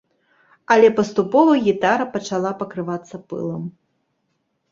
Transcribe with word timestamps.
Але 0.75 0.87
паступова 0.99 1.51
гітара 1.67 2.07
пачала 2.15 2.51
пакрывацца 2.61 3.15
пылам. 3.35 3.63